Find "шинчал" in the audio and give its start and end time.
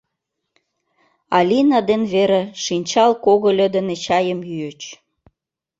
2.63-3.11